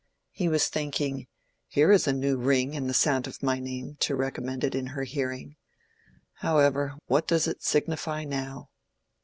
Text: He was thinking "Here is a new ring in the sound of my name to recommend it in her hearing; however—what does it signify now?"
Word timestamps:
He 0.31 0.49
was 0.49 0.67
thinking 0.67 1.27
"Here 1.67 1.91
is 1.91 2.07
a 2.07 2.11
new 2.11 2.35
ring 2.35 2.73
in 2.73 2.87
the 2.87 2.93
sound 2.95 3.27
of 3.27 3.43
my 3.43 3.59
name 3.59 3.97
to 3.99 4.15
recommend 4.15 4.63
it 4.63 4.73
in 4.73 4.87
her 4.87 5.03
hearing; 5.03 5.57
however—what 6.39 7.27
does 7.27 7.45
it 7.45 7.61
signify 7.61 8.23
now?" 8.23 8.71